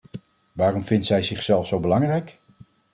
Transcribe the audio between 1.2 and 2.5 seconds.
zichzelf zo belangrijk?